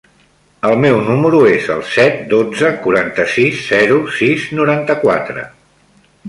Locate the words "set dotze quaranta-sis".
1.97-3.61